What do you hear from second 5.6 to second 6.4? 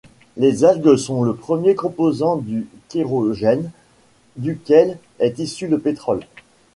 le pétrole.